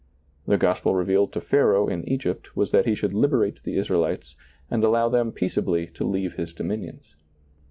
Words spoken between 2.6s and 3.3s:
that he should